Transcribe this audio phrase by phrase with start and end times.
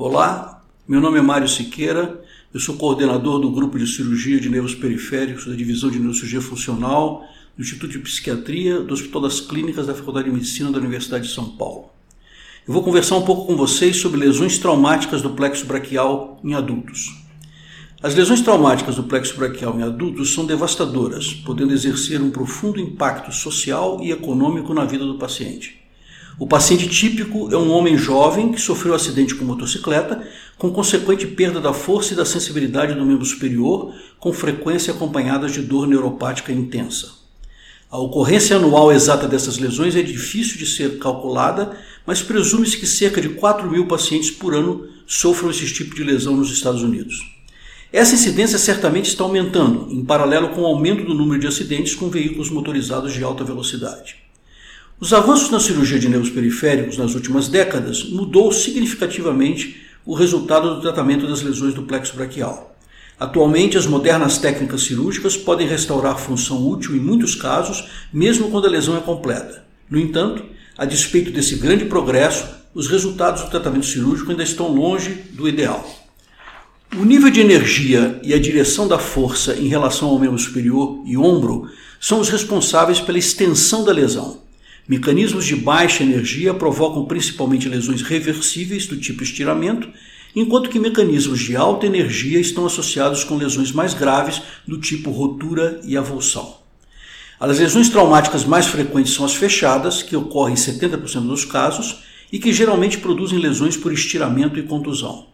[0.00, 2.22] Olá, meu nome é Mário Siqueira
[2.54, 7.24] eu sou coordenador do grupo de cirurgia de nervos periféricos da divisão de neurocirurgia funcional
[7.56, 11.34] do Instituto de Psiquiatria do Hospital das Clínicas da Faculdade de Medicina da Universidade de
[11.34, 11.90] São Paulo.
[12.64, 17.12] Eu vou conversar um pouco com vocês sobre lesões traumáticas do plexo braquial em adultos.
[18.00, 23.32] As lesões traumáticas do plexo braquial em adultos são devastadoras, podendo exercer um profundo impacto
[23.32, 25.87] social e econômico na vida do paciente.
[26.40, 30.22] O paciente típico é um homem jovem que sofreu um acidente com motocicleta,
[30.56, 35.62] com consequente perda da força e da sensibilidade do membro superior, com frequência acompanhadas de
[35.62, 37.08] dor neuropática intensa.
[37.90, 43.20] A ocorrência anual exata dessas lesões é difícil de ser calculada, mas presume-se que cerca
[43.20, 47.16] de 4 mil pacientes por ano sofram esse tipo de lesão nos Estados Unidos.
[47.92, 52.08] Essa incidência certamente está aumentando, em paralelo com o aumento do número de acidentes com
[52.08, 54.27] veículos motorizados de alta velocidade.
[55.00, 60.80] Os avanços na cirurgia de nervos periféricos nas últimas décadas mudou significativamente o resultado do
[60.80, 62.76] tratamento das lesões do plexo braquial.
[63.18, 68.70] Atualmente, as modernas técnicas cirúrgicas podem restaurar função útil em muitos casos, mesmo quando a
[68.70, 69.64] lesão é completa.
[69.88, 70.44] No entanto,
[70.76, 75.88] a despeito desse grande progresso, os resultados do tratamento cirúrgico ainda estão longe do ideal.
[76.96, 81.16] O nível de energia e a direção da força em relação ao membro superior e
[81.16, 84.47] ombro são os responsáveis pela extensão da lesão.
[84.88, 89.86] Mecanismos de baixa energia provocam principalmente lesões reversíveis do tipo estiramento,
[90.34, 95.78] enquanto que mecanismos de alta energia estão associados com lesões mais graves do tipo rotura
[95.84, 96.56] e avulsão.
[97.38, 102.38] As lesões traumáticas mais frequentes são as fechadas, que ocorrem em 70% dos casos e
[102.38, 105.26] que geralmente produzem lesões por estiramento e contusão.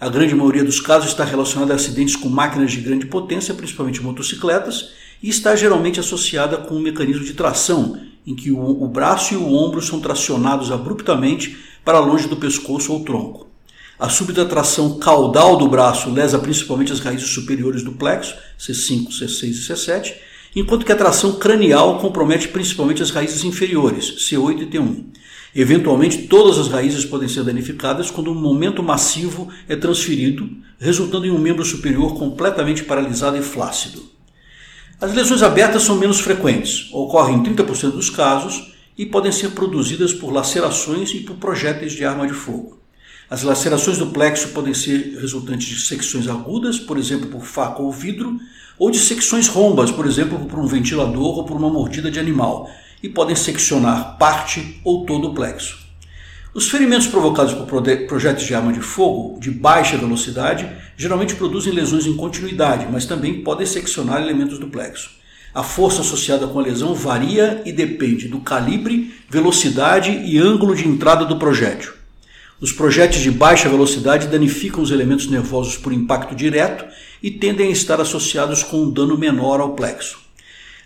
[0.00, 4.00] A grande maioria dos casos está relacionada a acidentes com máquinas de grande potência, principalmente
[4.00, 9.34] motocicletas, e está geralmente associada com um mecanismo de tração, em que o, o braço
[9.34, 13.46] e o ombro são tracionados abruptamente para longe do pescoço ou tronco.
[13.98, 19.44] A súbita tração caudal do braço lesa principalmente as raízes superiores do plexo, C5, C6
[19.44, 20.14] e C7,
[20.56, 25.04] enquanto que a tração cranial compromete principalmente as raízes inferiores, C8 e T1.
[25.54, 31.30] Eventualmente, todas as raízes podem ser danificadas quando um momento massivo é transferido, resultando em
[31.30, 34.11] um membro superior completamente paralisado e flácido.
[35.02, 40.14] As lesões abertas são menos frequentes, ocorrem em 30% dos casos e podem ser produzidas
[40.14, 42.78] por lacerações e por projéteis de arma de fogo.
[43.28, 47.90] As lacerações do plexo podem ser resultantes de secções agudas, por exemplo, por faca ou
[47.90, 48.38] vidro,
[48.78, 52.70] ou de secções rombas, por exemplo, por um ventilador ou por uma mordida de animal,
[53.02, 55.81] e podem seccionar parte ou todo o plexo.
[56.54, 60.68] Os ferimentos provocados por projéteis de arma de fogo de baixa velocidade
[60.98, 65.12] geralmente produzem lesões em continuidade, mas também podem seccionar elementos do plexo.
[65.54, 70.86] A força associada com a lesão varia e depende do calibre, velocidade e ângulo de
[70.86, 71.92] entrada do projétil.
[72.60, 76.84] Os projéteis de baixa velocidade danificam os elementos nervosos por impacto direto
[77.22, 80.21] e tendem a estar associados com um dano menor ao plexo.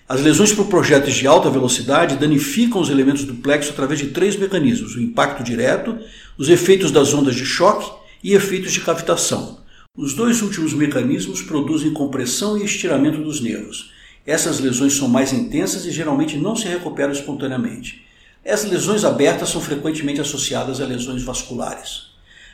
[0.09, 4.37] As lesões por projéteis de alta velocidade danificam os elementos do plexo através de três
[4.37, 5.99] mecanismos: o impacto direto,
[6.39, 7.91] os efeitos das ondas de choque
[8.22, 9.59] e efeitos de cavitação.
[9.97, 13.91] Os dois últimos mecanismos produzem compressão e estiramento dos nervos.
[14.25, 18.05] Essas lesões são mais intensas e geralmente não se recuperam espontaneamente.
[18.44, 22.11] As lesões abertas são frequentemente associadas a lesões vasculares.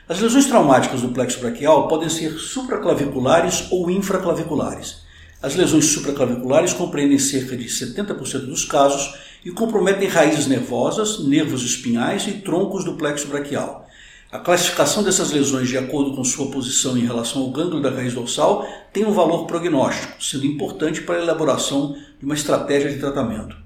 [0.09, 5.02] As lesões traumáticas do plexo braquial podem ser supraclaviculares ou infraclaviculares.
[5.43, 9.13] As lesões supraclaviculares compreendem cerca de 70% dos casos
[9.45, 13.85] e comprometem raízes nervosas, nervos espinhais e troncos do plexo braquial.
[14.31, 18.15] A classificação dessas lesões de acordo com sua posição em relação ao gânglio da raiz
[18.15, 23.57] dorsal tem um valor prognóstico, sendo importante para a elaboração de uma estratégia de tratamento.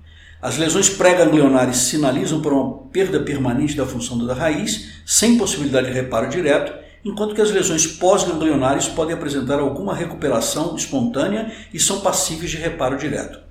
[0.41, 5.93] As lesões pré-ganglionares sinalizam por uma perda permanente da função da raiz, sem possibilidade de
[5.93, 12.51] reparo direto, enquanto que as lesões pós-ganglionares podem apresentar alguma recuperação espontânea e são passíveis
[12.51, 13.47] de reparo direto.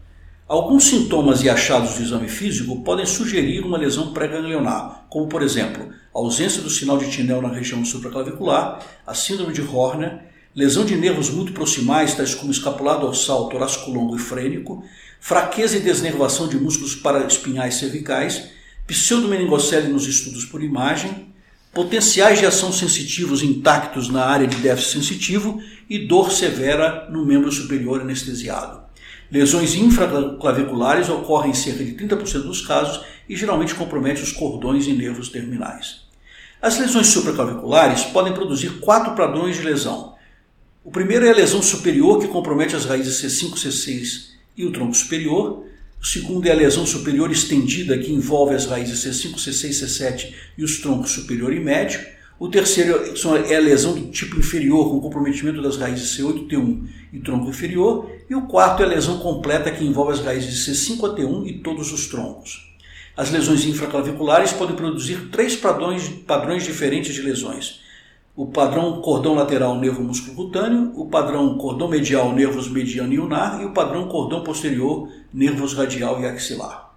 [0.48, 5.90] Alguns sintomas e achados do exame físico podem sugerir uma lesão pré-ganglionar, como por exemplo,
[6.14, 10.20] a ausência do sinal de Tinel na região supraclavicular, a síndrome de Horner,
[10.56, 14.84] lesão de nervos muito proximais, tais como escapular dorsal, torácico longo e frênico,
[15.20, 18.52] fraqueza e desnervação de músculos paraespinhais cervicais,
[18.86, 21.34] pseudomeningocele nos estudos por imagem,
[21.76, 27.52] potenciais de ação sensitivos intactos na área de déficit sensitivo e dor severa no membro
[27.52, 28.82] superior anestesiado.
[29.30, 34.94] Lesões infraclaviculares ocorrem em cerca de 30% dos casos e geralmente comprometem os cordões e
[34.94, 36.06] nervos terminais.
[36.62, 40.16] As lesões supraclaviculares podem produzir quatro padrões de lesão.
[40.82, 44.96] O primeiro é a lesão superior, que compromete as raízes C5, C6 e o tronco
[44.96, 45.66] superior.
[46.06, 50.64] O segundo é a lesão superior estendida, que envolve as raízes C5, C6, C7 e
[50.64, 52.00] os troncos superior e médio.
[52.38, 53.02] O terceiro
[53.50, 58.08] é a lesão do tipo inferior, com comprometimento das raízes C8, T1 e tronco inferior.
[58.30, 61.48] E o quarto é a lesão completa, que envolve as raízes de C5 a T1
[61.48, 62.72] e todos os troncos.
[63.18, 67.80] As lesões infraclaviculares podem produzir três padrões, padrões diferentes de lesões.
[68.38, 73.62] O padrão cordão lateral nervo músculo cutâneo, o padrão cordão medial nervos mediano e ulnar
[73.62, 76.94] e o padrão cordão posterior nervos radial e axilar.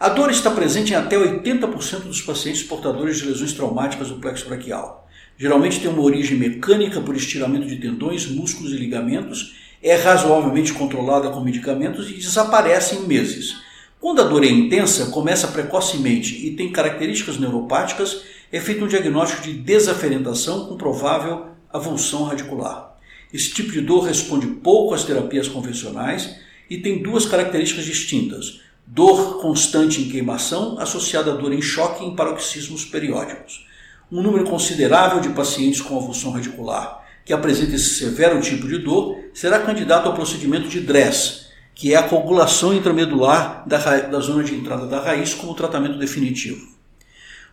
[0.00, 4.48] A dor está presente em até 80% dos pacientes portadores de lesões traumáticas do plexo
[4.48, 5.06] braquial.
[5.36, 11.28] Geralmente tem uma origem mecânica por estiramento de tendões, músculos e ligamentos, é razoavelmente controlada
[11.28, 13.56] com medicamentos e desaparece em meses.
[14.00, 18.22] Quando a dor é intensa, começa precocemente e tem características neuropáticas,
[18.52, 22.94] é feito um diagnóstico de desaferentação com provável avulsão radicular.
[23.32, 26.36] Esse tipo de dor responde pouco às terapias convencionais
[26.68, 32.14] e tem duas características distintas: dor constante em queimação associada à dor em choque em
[32.14, 33.66] paroxismos periódicos.
[34.10, 39.18] Um número considerável de pacientes com avulsão radicular que apresenta esse severo tipo de dor
[39.32, 44.54] será candidato ao procedimento de DRESS, que é a coagulação intramedular da, da zona de
[44.54, 46.66] entrada da raiz como tratamento definitivo.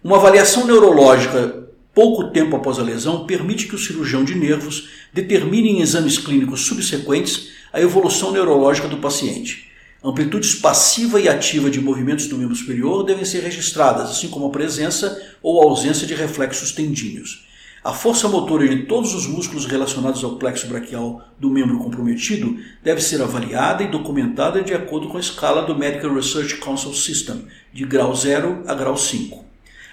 [0.01, 5.71] Uma avaliação neurológica pouco tempo após a lesão permite que o cirurgião de nervos determine
[5.71, 9.69] em exames clínicos subsequentes a evolução neurológica do paciente.
[10.01, 14.51] Amplitudes passiva e ativa de movimentos do membro superior devem ser registradas, assim como a
[14.51, 17.45] presença ou ausência de reflexos tendíneos.
[17.83, 23.01] A força motora de todos os músculos relacionados ao plexo braquial do membro comprometido deve
[23.01, 27.83] ser avaliada e documentada de acordo com a escala do Medical Research Council System, de
[27.83, 29.48] grau 0 a grau 5.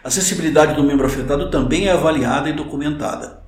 [0.07, 3.41] A sensibilidade do membro afetado também é avaliada e documentada.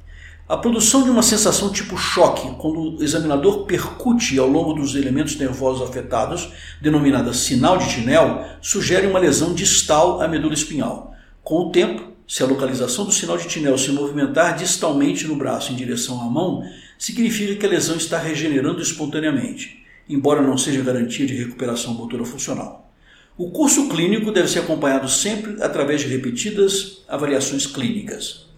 [0.49, 5.37] A produção de uma sensação tipo choque, quando o examinador percute ao longo dos elementos
[5.37, 6.53] nervosos afetados,
[6.83, 11.15] denominada sinal de Tinel, sugere uma lesão distal à medula espinhal.
[11.45, 15.73] Com o tempo, se a localização do sinal de Tinel se movimentar distalmente no braço
[15.73, 16.65] em direção à mão,
[16.99, 22.88] significa que a lesão está regenerando espontaneamente, embora não seja garantia de recuperação motora funcional.
[23.39, 28.49] O curso clínico deve ser acompanhado sempre através de repetidas avaliações clínicas.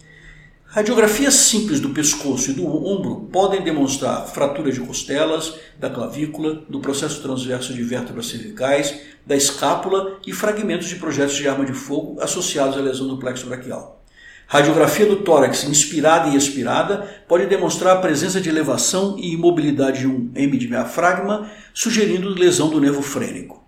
[0.65, 6.79] Radiografias simples do pescoço e do ombro podem demonstrar fratura de costelas, da clavícula, do
[6.79, 12.19] processo transverso de vértebras cervicais, da escápula e fragmentos de projetos de arma de fogo
[12.19, 14.03] associados à lesão do plexo braquial.
[14.47, 20.07] Radiografia do tórax inspirada e expirada pode demonstrar a presença de elevação e imobilidade de
[20.07, 23.61] um M de diafragma, sugerindo lesão do nervo frênico.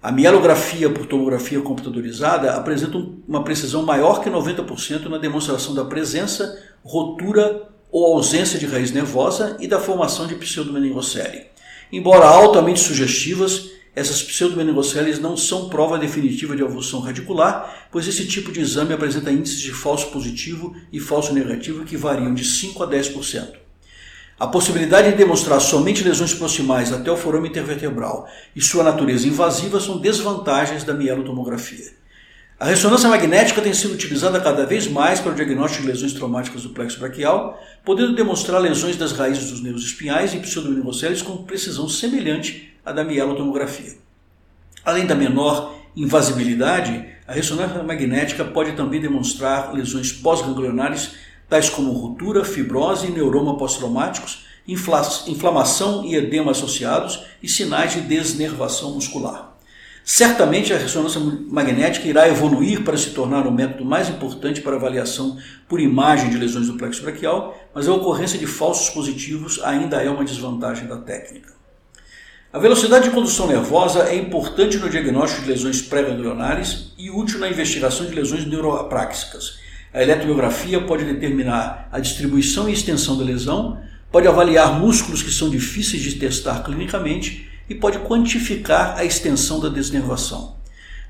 [0.00, 6.56] A mielografia por tomografia computadorizada apresenta uma precisão maior que 90% na demonstração da presença,
[6.84, 11.46] rotura ou ausência de raiz nervosa e da formação de pseudomeningocele.
[11.90, 18.52] Embora altamente sugestivas, essas pseudomeningoceles não são prova definitiva de avulsão radicular, pois esse tipo
[18.52, 22.88] de exame apresenta índices de falso positivo e falso negativo que variam de 5 a
[22.88, 23.67] 10%.
[24.38, 29.80] A possibilidade de demonstrar somente lesões proximais até o forame intervertebral e sua natureza invasiva
[29.80, 31.92] são desvantagens da mielotomografia.
[32.60, 36.62] A ressonância magnética tem sido utilizada cada vez mais para o diagnóstico de lesões traumáticas
[36.62, 41.88] do plexo braquial, podendo demonstrar lesões das raízes dos nervos espinhais e pseudomeningocélios com precisão
[41.88, 43.96] semelhante à da mielotomografia.
[44.84, 51.12] Além da menor invasibilidade, a ressonância magnética pode também demonstrar lesões pós-ganglionares
[51.48, 54.44] tais como ruptura, fibrose e neuroma pós-traumáticos,
[55.26, 59.56] inflamação e edema associados e sinais de desnervação muscular.
[60.04, 65.36] Certamente a ressonância magnética irá evoluir para se tornar o método mais importante para avaliação
[65.68, 70.08] por imagem de lesões do plexo braquial, mas a ocorrência de falsos positivos ainda é
[70.08, 71.52] uma desvantagem da técnica.
[72.50, 77.50] A velocidade de condução nervosa é importante no diagnóstico de lesões pré-ganglionares e útil na
[77.50, 79.57] investigação de lesões neuroapráxicas
[79.92, 83.80] a eletromiografia pode determinar a distribuição e extensão da lesão,
[84.12, 89.68] pode avaliar músculos que são difíceis de testar clinicamente e pode quantificar a extensão da
[89.68, 90.56] desnervação.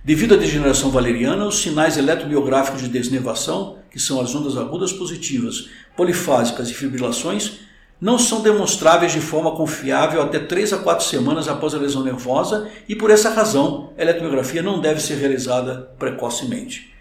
[0.05, 5.69] Devido à degeneração valeriana, os sinais eletromiográficos de desnervação, que são as ondas agudas positivas,
[5.97, 7.59] polifásicas e fibrilações,
[8.01, 12.69] não são demonstráveis de forma confiável até 3 a 4 semanas após a lesão nervosa
[12.89, 16.95] e, por essa razão, a eletromiografia não deve ser realizada precocemente.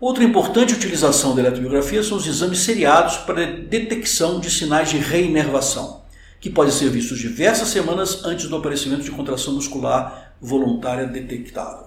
[0.00, 6.02] Outra importante utilização da eletromiografia são os exames seriados para detecção de sinais de reinervação,
[6.38, 11.86] que podem ser vistos diversas semanas antes do aparecimento de contração muscular voluntária detectável.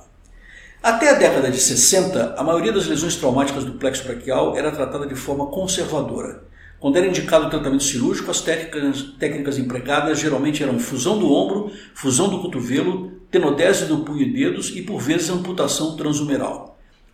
[0.83, 5.07] Até a década de 60, a maioria das lesões traumáticas do plexo braquial era tratada
[5.07, 6.43] de forma conservadora.
[6.81, 11.71] Quando era indicado o tratamento cirúrgico, as técnicas, técnicas empregadas geralmente eram fusão do ombro,
[11.93, 16.70] fusão do cotovelo, tenodese do punho e dedos e, por vezes, amputação transhumeral.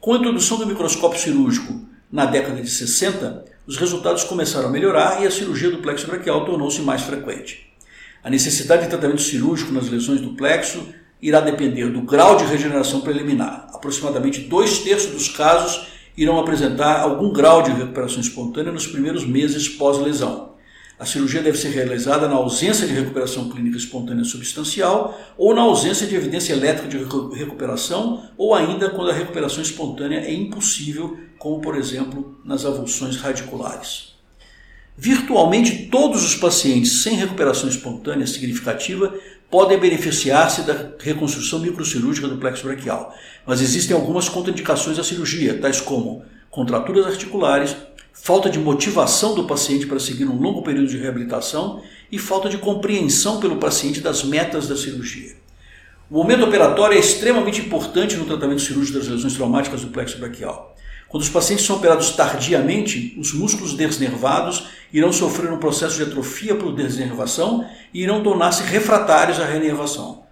[0.08, 5.22] Com a introdução do microscópio cirúrgico na década de 60, os resultados começaram a melhorar
[5.22, 7.74] e a cirurgia do plexo braquial tornou-se mais frequente.
[8.24, 10.88] A necessidade de tratamento cirúrgico nas lesões do plexo
[11.22, 13.68] irá depender do grau de regeneração preliminar.
[13.74, 19.68] Aproximadamente dois terços dos casos irão apresentar algum grau de recuperação espontânea nos primeiros meses
[19.68, 20.54] pós-lesão.
[21.00, 26.08] A cirurgia deve ser realizada na ausência de recuperação clínica espontânea substancial ou na ausência
[26.08, 26.98] de evidência elétrica de
[27.38, 34.16] recuperação ou ainda quando a recuperação espontânea é impossível, como por exemplo nas avulsões radiculares.
[34.98, 39.14] Virtualmente todos os pacientes sem recuperação espontânea significativa
[39.52, 43.14] podem beneficiar-se da reconstrução microcirúrgica do plexo braquial,
[43.46, 47.76] mas existem algumas contraindicações à cirurgia, tais como contraturas articulares,
[48.24, 51.82] falta de motivação do paciente para seguir um longo período de reabilitação
[52.12, 55.36] e falta de compreensão pelo paciente das metas da cirurgia.
[56.10, 60.76] O momento operatório é extremamente importante no tratamento cirúrgico das lesões traumáticas do plexo braquial.
[61.08, 66.56] Quando os pacientes são operados tardiamente, os músculos desnervados irão sofrer um processo de atrofia
[66.56, 70.24] por desnervação e irão tornar-se refratários à renervação.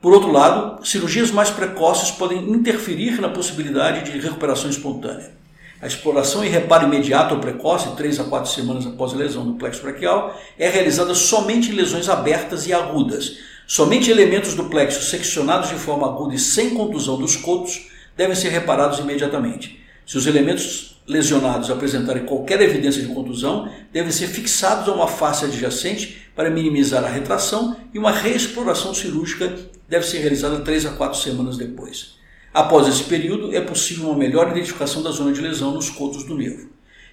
[0.00, 5.43] Por outro lado, cirurgias mais precoces podem interferir na possibilidade de recuperação espontânea.
[5.84, 9.52] A exploração e reparo imediato ou precoce, 3 a 4 semanas após a lesão do
[9.52, 13.36] plexo braquial, é realizada somente em lesões abertas e agudas.
[13.66, 18.48] Somente elementos do plexo seccionados de forma aguda e sem contusão dos cotos devem ser
[18.48, 19.78] reparados imediatamente.
[20.06, 25.44] Se os elementos lesionados apresentarem qualquer evidência de contusão, devem ser fixados a uma face
[25.44, 29.54] adjacente para minimizar a retração e uma reexploração cirúrgica
[29.86, 32.23] deve ser realizada 3 a 4 semanas depois.
[32.54, 36.36] Após esse período, é possível uma melhor identificação da zona de lesão nos cotos do
[36.36, 36.68] nervo.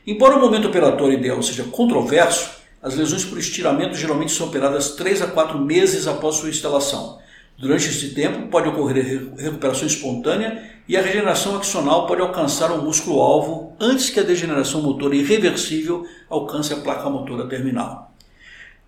[0.06, 5.24] Embora o momento operatório ideal seja controverso, as lesões por estiramento geralmente são operadas 3
[5.24, 7.18] a 4 meses após sua instalação.
[7.58, 13.76] Durante esse tempo, pode ocorrer recuperação espontânea e a regeneração axonal pode alcançar o músculo-alvo
[13.80, 18.11] antes que a degeneração motora irreversível alcance a placa motora terminal.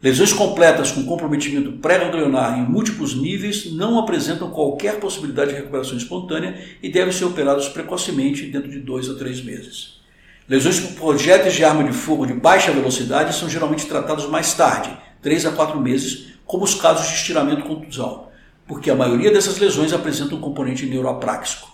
[0.04, 6.62] Lesões completas com comprometimento pré-ganglionar em múltiplos níveis não apresentam qualquer possibilidade de recuperação espontânea
[6.84, 10.02] e devem ser operados precocemente dentro de dois a três meses.
[10.50, 14.92] Lesões por projéteis de arma de fogo de baixa velocidade são geralmente tratados mais tarde,
[15.22, 18.28] três a quatro meses, como os casos de estiramento contusão,
[18.68, 21.72] porque a maioria dessas lesões apresentam um componente neuroapráxico.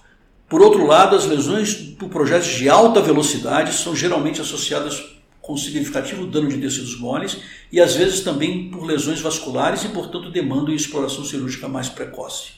[0.48, 5.19] Por outro lado, as lesões por projéteis de alta velocidade são geralmente associadas
[5.50, 7.40] com significativo dano de tecidos moles
[7.72, 12.52] e às vezes também por lesões vasculares e, portanto, demandam exploração cirúrgica mais precoce.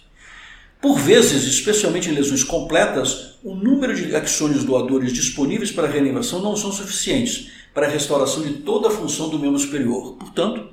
[0.82, 6.54] Por vezes, especialmente em lesões completas, o número de axônios doadores disponíveis para reanimação não
[6.54, 10.18] são suficientes para a restauração de toda a função do membro superior.
[10.18, 10.68] Portanto,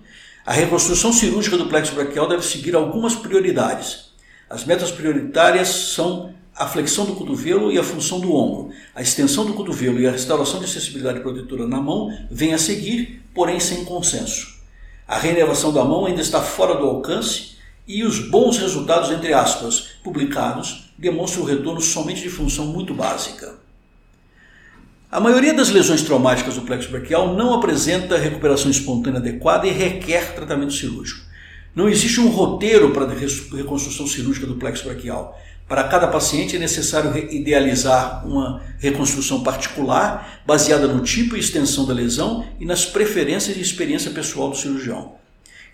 [0.44, 4.08] a reconstrução cirúrgica do plexo braquial deve seguir algumas prioridades.
[4.50, 8.70] As metas prioritárias são a flexão do cotovelo e a função do ombro.
[8.92, 13.22] A extensão do cotovelo e a restauração de sensibilidade protetora na mão vem a seguir,
[13.32, 14.58] porém sem consenso.
[15.06, 19.90] A reinervação da mão ainda está fora do alcance e os bons resultados, entre aspas,
[20.02, 23.54] publicados, demonstram o retorno somente de função muito básica.
[25.10, 30.34] A maioria das lesões traumáticas do plexo braquial não apresenta recuperação espontânea adequada e requer
[30.34, 31.27] tratamento cirúrgico.
[31.75, 33.14] Não existe um roteiro para a
[33.56, 35.38] reconstrução cirúrgica do plexo braquial.
[35.68, 41.92] Para cada paciente é necessário idealizar uma reconstrução particular, baseada no tipo e extensão da
[41.92, 45.16] lesão e nas preferências e experiência pessoal do cirurgião.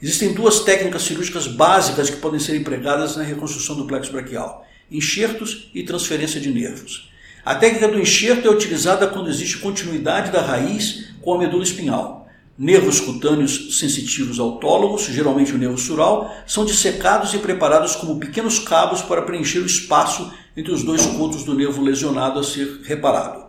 [0.02, 5.70] Existem duas técnicas cirúrgicas básicas que podem ser empregadas na reconstrução do plexo braquial: enxertos
[5.72, 7.08] e transferência de nervos.
[7.44, 12.23] A técnica do enxerto é utilizada quando existe continuidade da raiz com a medula espinhal.
[12.56, 19.02] Nervos cutâneos sensitivos autólogos, geralmente o nervo sural, são dissecados e preparados como pequenos cabos
[19.02, 23.44] para preencher o espaço entre os dois cotos do nervo lesionado a ser reparado.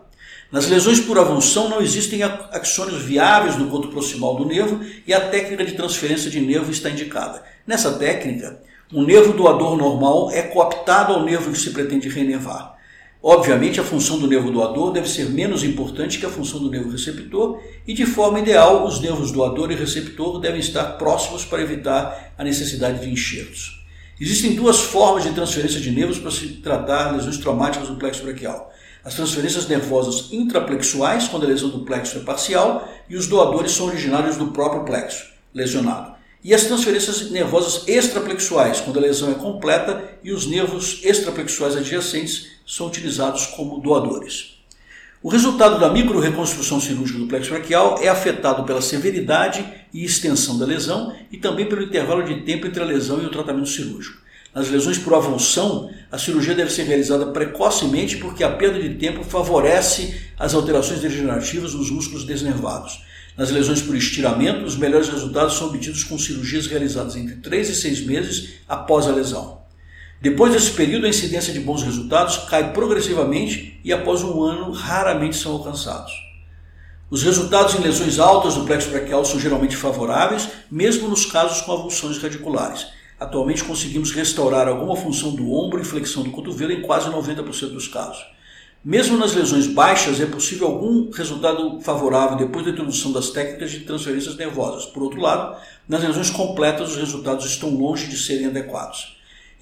[0.51, 5.29] Nas lesões por avulsão não existem axônios viáveis no coto proximal do nervo e a
[5.29, 7.43] técnica de transferência de nervo está indicada.
[7.67, 8.59] Nessa técnica,
[8.91, 12.74] o nervo doador normal é cooptado ao nervo que se pretende reinervar.
[13.27, 16.91] Obviamente, a função do nervo doador deve ser menos importante que a função do nervo
[16.91, 22.35] receptor, e de forma ideal, os nervos doador e receptor devem estar próximos para evitar
[22.37, 23.83] a necessidade de enxertos.
[24.21, 28.71] Existem duas formas de transferência de nervos para se tratar lesões traumáticas do plexo braquial.
[29.03, 33.87] as transferências nervosas intraplexuais, quando a lesão do plexo é parcial, e os doadores são
[33.87, 36.13] originários do próprio plexo lesionado.
[36.43, 42.54] E as transferências nervosas extraplexuais, quando a lesão é completa e os nervos extraplexuais adjacentes
[42.65, 44.55] são utilizados como doadores.
[45.21, 50.65] O resultado da microreconstrução cirúrgica do plexo braquial é afetado pela severidade e extensão da
[50.65, 54.23] lesão e também pelo intervalo de tempo entre a lesão e o tratamento cirúrgico.
[54.53, 59.23] Nas lesões por avulsão, a cirurgia deve ser realizada precocemente porque a perda de tempo
[59.23, 63.03] favorece as alterações degenerativas nos músculos desnervados.
[63.37, 67.75] Nas lesões por estiramento, os melhores resultados são obtidos com cirurgias realizadas entre 3 e
[67.75, 69.54] 6 meses após a lesão.
[70.21, 75.35] Depois desse período, a incidência de bons resultados cai progressivamente e após um ano raramente
[75.35, 76.11] são alcançados.
[77.09, 81.71] Os resultados em lesões altas do plexo braquial são geralmente favoráveis, mesmo nos casos com
[81.71, 82.87] avulsões radiculares.
[83.19, 87.87] Atualmente conseguimos restaurar alguma função do ombro e flexão do cotovelo em quase 90% dos
[87.87, 88.25] casos.
[88.83, 93.79] Mesmo nas lesões baixas, é possível algum resultado favorável depois da introdução das técnicas de
[93.81, 94.85] transferências nervosas.
[94.85, 95.57] Por outro lado,
[95.87, 99.14] nas lesões completas, os resultados estão longe de serem adequados.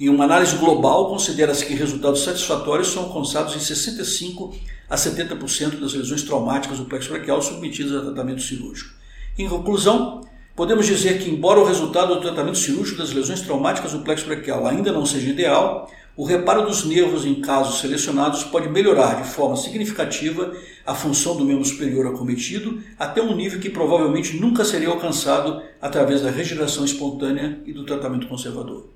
[0.03, 4.53] Em uma análise global, considera-se que resultados satisfatórios são alcançados em 65
[4.89, 8.93] a 70% das lesões traumáticas do plexo braquial submetidas a tratamento cirúrgico.
[9.39, 10.19] Em conclusão,
[10.55, 14.67] Podemos dizer que, embora o resultado do tratamento cirúrgico das lesões traumáticas do plexo braquial
[14.67, 19.55] ainda não seja ideal, o reparo dos nervos em casos selecionados pode melhorar de forma
[19.55, 20.53] significativa
[20.85, 26.21] a função do membro superior acometido até um nível que provavelmente nunca seria alcançado através
[26.21, 28.92] da regeneração espontânea e do tratamento conservador.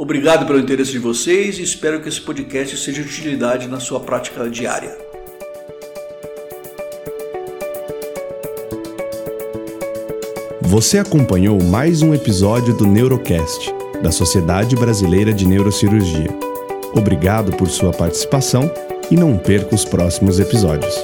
[0.00, 4.00] Obrigado pelo interesse de vocês e espero que esse podcast seja de utilidade na sua
[4.00, 4.96] prática diária.
[10.62, 13.70] Você acompanhou mais um episódio do Neurocast,
[14.02, 16.30] da Sociedade Brasileira de Neurocirurgia.
[16.94, 18.72] Obrigado por sua participação
[19.10, 20.94] e não perca os próximos episódios.